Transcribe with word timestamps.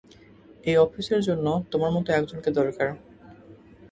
এই 0.63 0.77
অফিসের 0.77 1.21
জন্য, 1.21 1.47
তোমার 1.71 1.91
মতো 1.91 2.09
একজনকে 2.11 2.49
দরকার। 2.51 2.89